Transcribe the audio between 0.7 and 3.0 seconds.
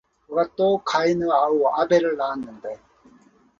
가인의 아우 아벨을 낳았는데